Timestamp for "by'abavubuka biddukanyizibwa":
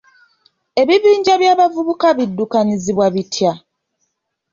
1.41-3.05